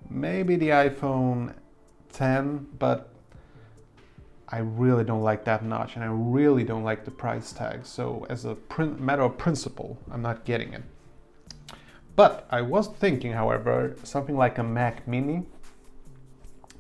Maybe 0.10 0.56
the 0.56 0.70
iPhone 0.70 1.54
10, 2.14 2.68
but 2.78 3.10
I 4.48 4.60
really 4.60 5.04
don't 5.04 5.24
like 5.24 5.46
that 5.46 5.64
notch, 5.64 5.96
and 5.96 6.04
I 6.04 6.08
really 6.08 6.64
don't 6.64 6.84
like 6.84 7.06
the 7.06 7.12
price 7.12 7.54
tag. 7.54 7.86
So, 7.86 8.26
as 8.30 8.46
a 8.46 8.58
matter 8.78 9.24
of 9.24 9.38
principle, 9.38 9.98
I'm 10.12 10.22
not 10.22 10.46
getting 10.46 10.74
it. 10.74 10.84
But 12.16 12.46
I 12.52 12.62
was 12.62 12.88
thinking, 12.88 13.32
however, 13.32 13.96
something 14.04 14.36
like 14.36 14.58
a 14.58 14.64
Mac 14.64 15.08
Mini. 15.08 15.44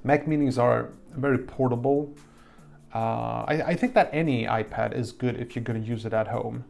Mac 0.04 0.26
Minis 0.26 0.58
are 0.58 0.90
very 1.12 1.38
portable. 1.38 2.14
Uh, 2.94 3.46
I, 3.48 3.64
I, 3.68 3.76
think 3.76 3.94
that 3.94 4.10
any 4.12 4.46
iPad 4.46 4.94
is 4.94 5.14
good 5.14 5.40
if 5.40 5.56
you're 5.56 5.64
going 5.64 5.82
to 5.82 5.88
use 5.88 6.06
it 6.06 6.12
at 6.12 6.28
home. 6.28 6.66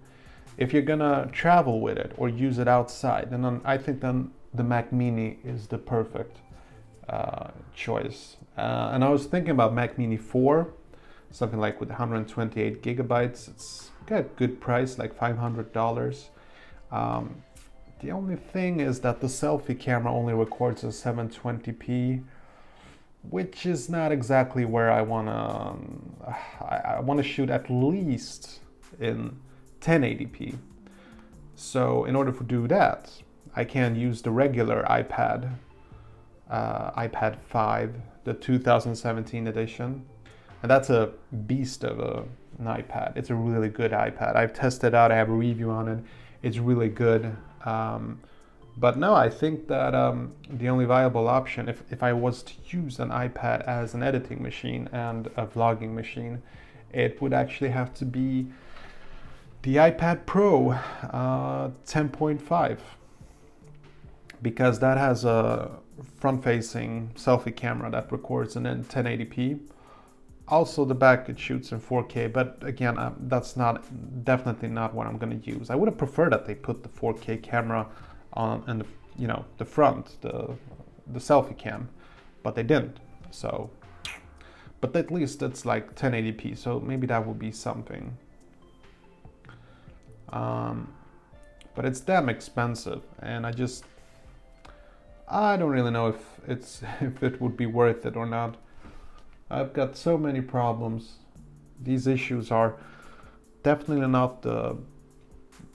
If 0.61 0.73
you're 0.73 0.83
to 0.99 1.27
travel 1.31 1.81
with 1.81 1.97
it 1.97 2.13
or 2.17 2.29
use 2.29 2.59
it 2.59 2.67
outside, 2.67 3.31
then 3.31 3.61
I 3.65 3.79
think 3.79 3.99
then 3.99 4.29
the 4.53 4.63
Mac 4.63 4.93
Mini 4.93 5.39
is 5.43 5.65
the 5.65 5.79
perfect 5.79 6.37
uh, 7.09 7.47
choice. 7.73 8.37
Uh, 8.55 8.91
and 8.93 9.03
I 9.03 9.09
was 9.09 9.25
thinking 9.25 9.49
about 9.49 9.73
Mac 9.73 9.97
Mini 9.97 10.17
4, 10.17 10.71
something 11.31 11.59
like 11.59 11.79
with 11.79 11.89
128 11.89 12.83
gigabytes. 12.83 13.49
It's 13.49 13.89
got 14.05 14.19
a 14.19 14.23
good 14.23 14.61
price, 14.61 14.99
like 14.99 15.17
$500. 15.17 16.25
Um, 16.91 17.41
the 18.01 18.11
only 18.11 18.35
thing 18.35 18.81
is 18.81 18.99
that 18.99 19.19
the 19.19 19.27
selfie 19.27 19.79
camera 19.79 20.13
only 20.13 20.35
records 20.35 20.83
at 20.83 20.91
720p, 20.91 22.23
which 23.31 23.65
is 23.65 23.89
not 23.89 24.11
exactly 24.11 24.65
where 24.65 24.91
I 24.91 25.01
wanna. 25.01 25.31
Um, 25.31 26.15
I, 26.61 26.97
I 26.97 26.99
wanna 26.99 27.23
shoot 27.23 27.49
at 27.49 27.67
least 27.71 28.59
in 28.99 29.39
1080p. 29.81 30.57
So 31.55 32.05
in 32.05 32.15
order 32.15 32.31
to 32.31 32.43
do 32.43 32.67
that, 32.67 33.11
I 33.55 33.65
can 33.65 33.95
use 33.95 34.21
the 34.21 34.31
regular 34.31 34.83
iPad, 34.89 35.53
uh, 36.49 36.91
iPad 36.91 37.37
5, 37.49 37.95
the 38.23 38.33
2017 38.33 39.47
edition, 39.47 40.05
and 40.61 40.69
that's 40.69 40.89
a 40.89 41.11
beast 41.47 41.83
of 41.83 41.99
a, 41.99 42.23
an 42.59 42.65
iPad. 42.65 43.17
It's 43.17 43.29
a 43.29 43.35
really 43.35 43.69
good 43.69 43.91
iPad. 43.91 44.35
I've 44.35 44.53
tested 44.53 44.93
out. 44.93 45.11
I 45.11 45.15
have 45.15 45.29
a 45.29 45.33
review 45.33 45.71
on 45.71 45.87
it. 45.87 45.99
It's 46.43 46.57
really 46.57 46.89
good. 46.89 47.35
Um, 47.65 48.19
but 48.77 48.97
no, 48.97 49.13
I 49.13 49.29
think 49.29 49.67
that 49.67 49.93
um, 49.93 50.33
the 50.49 50.69
only 50.69 50.85
viable 50.85 51.27
option, 51.27 51.67
if, 51.67 51.83
if 51.91 52.01
I 52.01 52.13
was 52.13 52.43
to 52.43 52.53
use 52.69 52.99
an 52.99 53.09
iPad 53.09 53.63
as 53.67 53.93
an 53.93 54.01
editing 54.01 54.41
machine 54.41 54.87
and 54.91 55.27
a 55.35 55.45
vlogging 55.45 55.93
machine, 55.93 56.41
it 56.93 57.21
would 57.21 57.33
actually 57.33 57.69
have 57.69 57.93
to 57.95 58.05
be 58.05 58.47
the 59.63 59.75
iPad 59.75 60.25
Pro 60.25 60.71
uh, 60.71 61.69
10.5 61.85 62.77
because 64.41 64.79
that 64.79 64.97
has 64.97 65.23
a 65.23 65.71
front 66.17 66.43
facing 66.43 67.11
selfie 67.15 67.55
camera 67.55 67.91
that 67.91 68.11
records 68.11 68.55
in 68.55 68.63
1080p. 68.63 69.59
Also, 70.47 70.83
the 70.83 70.95
back 70.95 71.29
it 71.29 71.39
shoots 71.39 71.71
in 71.71 71.79
4K, 71.79 72.33
but 72.33 72.57
again, 72.63 72.97
um, 72.97 73.15
that's 73.21 73.55
not 73.55 73.85
definitely 74.25 74.67
not 74.67 74.93
what 74.93 75.07
I'm 75.07 75.17
going 75.17 75.39
to 75.39 75.49
use. 75.49 75.69
I 75.69 75.75
would 75.75 75.87
have 75.87 75.97
preferred 75.97 76.33
that 76.33 76.45
they 76.45 76.55
put 76.55 76.83
the 76.83 76.89
4K 76.89 77.41
camera 77.41 77.87
on 78.33 78.63
and 78.67 78.81
the, 78.81 78.85
you 79.17 79.27
know 79.27 79.45
the 79.57 79.65
front, 79.65 80.19
the 80.21 80.55
the 81.07 81.19
selfie 81.19 81.57
cam, 81.57 81.89
but 82.43 82.55
they 82.55 82.63
didn't. 82.63 82.97
So, 83.29 83.69
but 84.81 84.95
at 84.95 85.11
least 85.11 85.41
it's 85.41 85.65
like 85.65 85.95
1080p, 85.95 86.57
so 86.57 86.79
maybe 86.79 87.07
that 87.07 87.25
would 87.25 87.39
be 87.39 87.51
something. 87.51 88.17
Um, 90.31 90.93
but 91.75 91.85
it's 91.85 91.99
damn 91.99 92.29
expensive, 92.29 93.01
and 93.19 93.45
I 93.45 93.51
just 93.51 93.85
I 95.27 95.55
don't 95.57 95.69
really 95.69 95.91
know 95.91 96.07
if 96.07 96.21
it's 96.47 96.81
if 97.01 97.23
it 97.23 97.41
would 97.41 97.57
be 97.57 97.65
worth 97.65 98.05
it 98.05 98.15
or 98.15 98.25
not. 98.25 98.57
I've 99.49 99.73
got 99.73 99.97
so 99.97 100.17
many 100.17 100.41
problems. 100.41 101.17
These 101.81 102.07
issues 102.07 102.51
are 102.51 102.75
definitely 103.63 104.07
not 104.07 104.41
the 104.41 104.77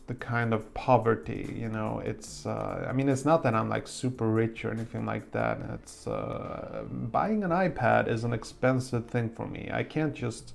the 0.07 0.15
kind 0.15 0.55
of 0.55 0.73
poverty 0.73 1.53
you 1.59 1.69
know 1.69 2.01
it's 2.05 2.47
uh, 2.47 2.87
i 2.89 2.93
mean 2.93 3.09
it's 3.09 3.25
not 3.25 3.43
that 3.43 3.55
i'm 3.55 3.69
like 3.69 3.89
super 3.89 4.29
rich 4.29 4.65
or 4.65 4.71
anything 4.71 5.05
like 5.05 5.31
that 5.33 5.59
it's 5.75 6.07
uh, 6.07 6.85
buying 6.91 7.43
an 7.43 7.51
ipad 7.51 8.09
is 8.09 8.23
an 8.23 8.33
expensive 8.33 9.07
thing 9.07 9.29
for 9.29 9.47
me 9.47 9.69
i 9.73 9.83
can't 9.83 10.15
just 10.15 10.55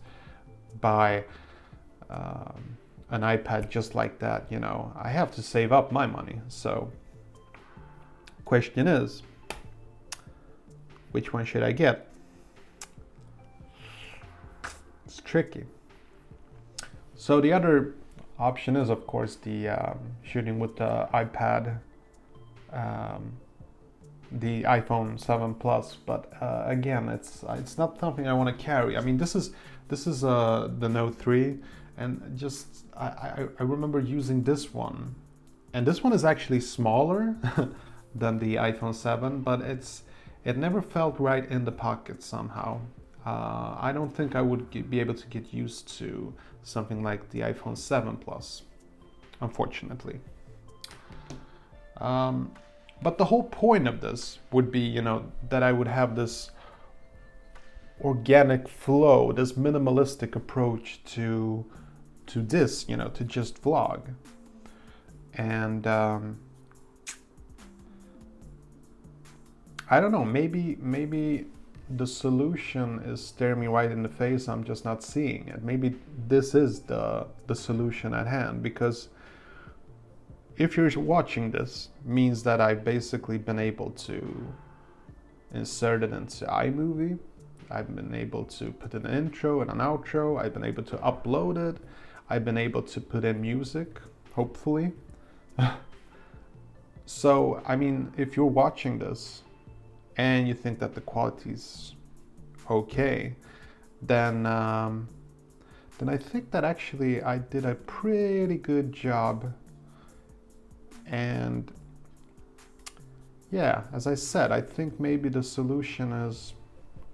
buy 0.80 1.24
um, 2.10 2.51
an 3.12 3.22
ipad 3.22 3.70
just 3.70 3.96
like 3.96 4.20
that 4.20 4.46
you 4.50 4.60
know 4.60 4.92
i 4.96 5.10
have 5.10 5.32
to 5.32 5.42
save 5.42 5.72
up 5.72 5.92
my 5.92 6.06
money 6.06 6.42
so 6.48 6.92
question 8.46 8.88
is 8.88 9.24
which 11.12 11.32
one 11.34 11.46
should 11.46 11.64
i 11.64 11.72
get 11.72 12.08
it's 15.06 15.22
tricky 15.22 15.66
so 17.16 17.40
the 17.40 17.54
other 17.54 17.94
option 18.42 18.76
is 18.76 18.90
of 18.90 19.06
course 19.06 19.36
the 19.36 19.70
um, 19.70 20.00
shooting 20.24 20.58
with 20.60 20.76
the 20.76 21.08
iPad, 21.14 21.78
um, 22.74 23.34
the 24.32 24.64
iPhone 24.64 25.20
7 25.20 25.54
Plus. 25.54 25.96
But 26.06 26.34
uh, 26.42 26.64
again, 26.66 27.08
it's 27.10 27.46
it's 27.50 27.78
not 27.78 28.00
something 28.00 28.28
I 28.28 28.34
want 28.34 28.58
to 28.58 28.64
carry. 28.64 28.98
I 28.98 29.02
mean, 29.02 29.18
this 29.18 29.36
is 29.36 29.52
this 29.88 30.08
is 30.08 30.24
uh, 30.24 30.70
the 30.80 30.90
Note 30.90 31.16
3, 31.16 31.60
and 31.98 32.38
just 32.38 32.86
I, 32.96 33.06
I, 33.06 33.48
I 33.60 33.64
remember 33.64 34.00
using 34.00 34.44
this 34.44 34.74
one, 34.74 35.16
and 35.74 35.86
this 35.86 36.04
one 36.04 36.14
is 36.14 36.26
actually 36.26 36.62
smaller 36.62 37.36
than 38.16 38.40
the 38.40 38.56
iPhone 38.56 38.96
7, 38.96 39.42
but 39.42 39.62
it's 39.62 40.04
it 40.44 40.58
never 40.58 40.82
felt 40.82 41.20
right 41.20 41.50
in 41.50 41.66
the 41.66 41.72
pocket 41.72 42.24
somehow. 42.24 42.80
Uh, 43.26 43.76
I 43.80 43.92
don't 43.94 44.14
think 44.14 44.36
I 44.36 44.42
would 44.42 44.72
get, 44.72 44.90
be 44.90 45.00
able 45.00 45.14
to 45.14 45.28
get 45.28 45.54
used 45.54 45.88
to 46.00 46.34
something 46.64 47.04
like 47.04 47.30
the 47.30 47.42
iPhone 47.42 47.78
7 47.78 48.18
Plus, 48.18 48.64
unfortunately. 49.42 50.20
Um, 51.98 52.52
but 53.04 53.18
the 53.18 53.26
whole 53.26 53.44
point 53.44 53.88
of 53.88 54.02
this 54.02 54.40
would 54.52 54.72
be, 54.72 54.80
you 54.80 55.02
know, 55.02 55.32
that 55.50 55.62
I 55.62 55.72
would 55.72 55.88
have 55.88 56.16
this 56.16 56.52
organic 58.02 58.68
flow, 58.68 59.32
this 59.32 59.54
minimalistic 59.54 60.36
approach 60.36 61.04
to 61.06 61.66
to 62.28 62.42
this, 62.42 62.88
you 62.88 62.98
know, 62.98 63.10
to 63.10 63.24
just 63.24 63.62
vlog. 63.62 64.02
And 65.34 65.88
um, 65.88 66.40
I 69.90 70.00
don't 70.00 70.12
know, 70.12 70.26
maybe 70.26 70.78
maybe 70.80 71.46
the 71.98 72.08
solution 72.08 73.00
is 73.00 73.26
staring 73.26 73.60
me 73.60 73.68
right 73.68 73.92
in 73.92 74.02
the 74.02 74.08
face 74.08 74.48
i'm 74.48 74.64
just 74.64 74.86
not 74.86 75.04
seeing 75.04 75.48
it. 75.50 75.62
Maybe 75.64 75.96
this 76.28 76.56
is 76.56 76.80
the 76.82 77.28
the 77.48 77.56
solution 77.56 78.14
at 78.14 78.28
hand 78.28 78.64
because 78.64 79.10
if 80.58 80.78
you're 80.78 80.90
watching 80.98 81.52
this 81.52 81.90
means 82.06 82.44
that 82.44 82.62
i've 82.62 82.86
basically 82.86 83.38
been 83.38 83.60
able 83.60 83.92
to 83.92 84.54
insert 85.54 86.04
it 86.04 86.14
into 86.14 86.46
imovie. 86.46 87.20
I've 87.70 87.94
been 87.96 88.14
able 88.14 88.46
to 88.46 88.72
put 88.72 88.94
an 88.94 89.06
intro 89.06 89.62
and 89.62 89.72
an 89.72 89.78
outro. 89.78 90.42
I've 90.42 90.54
been 90.54 90.66
able 90.66 90.84
to 90.84 90.98
upload 90.98 91.58
it 91.58 91.78
i've 92.32 92.46
been 92.46 92.58
able 92.58 92.82
to 92.82 93.00
put 93.00 93.24
in 93.24 93.42
music 93.42 94.00
hopefully 94.34 94.92
so 97.06 97.62
i 97.66 97.76
mean 97.76 98.12
if 98.18 98.36
you're 98.36 98.46
watching 98.64 98.98
this 98.98 99.44
and 100.18 100.48
you 100.48 100.54
think 100.54 100.80
that 100.80 100.94
the 100.94 101.02
quality 101.02 101.52
is 101.52 101.96
okay, 102.72 103.36
then 104.02 104.46
um, 104.46 105.08
then 106.00 106.10
I 106.10 106.18
think 106.18 106.52
that 106.52 106.64
actually 106.64 107.22
I 107.22 107.38
did 107.38 107.66
a 107.66 107.76
pretty 107.76 108.58
good 108.58 108.92
job. 108.94 109.54
And 111.06 111.72
yeah, 113.52 113.84
as 113.94 114.08
I 114.08 114.16
said, 114.16 114.52
I 114.52 114.62
think 114.62 115.00
maybe 115.00 115.30
the 115.30 115.44
solution 115.44 116.12
is 116.14 116.54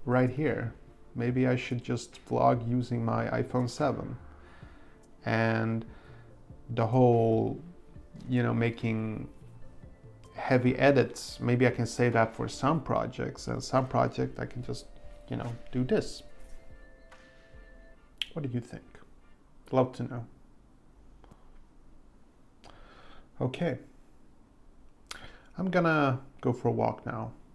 right 0.04 0.30
here. 0.30 0.72
Maybe 1.14 1.46
I 1.48 1.56
should 1.56 1.82
just 1.82 2.24
vlog 2.26 2.66
using 2.68 3.04
my 3.04 3.26
iPhone 3.26 3.68
7. 3.68 4.16
And 5.24 5.84
the 6.70 6.86
whole, 6.86 7.60
you 8.28 8.42
know, 8.42 8.54
making 8.54 9.28
heavy 10.34 10.76
edits, 10.76 11.38
maybe 11.40 11.66
I 11.66 11.70
can 11.70 11.86
save 11.86 12.12
that 12.14 12.34
for 12.34 12.48
some 12.48 12.80
projects. 12.80 13.48
And 13.48 13.62
some 13.62 13.86
project 13.86 14.38
I 14.38 14.46
can 14.46 14.62
just, 14.62 14.86
you 15.28 15.36
know, 15.36 15.52
do 15.72 15.84
this. 15.84 16.22
What 18.32 18.42
do 18.42 18.48
you 18.52 18.60
think? 18.60 18.82
Love 19.72 19.92
to 19.94 20.02
know. 20.04 20.26
Okay. 23.40 23.78
I'm 25.56 25.70
gonna 25.70 26.20
go 26.40 26.52
for 26.52 26.68
a 26.68 26.72
walk 26.72 27.04
now. 27.04 27.32